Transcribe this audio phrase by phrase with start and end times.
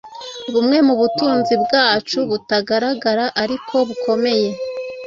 [0.53, 4.47] bumwe mu butunzi bwacu butagaragara ariko bukomeye.